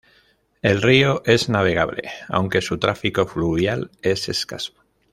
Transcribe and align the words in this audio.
El 0.63 0.81
río 0.81 1.21
es 1.27 1.47
navegable, 1.47 2.09
aunque 2.27 2.61
su 2.63 2.79
tráfico 2.79 3.27
fluvial 3.27 3.91
es 4.01 4.29
escaso. 4.29 4.73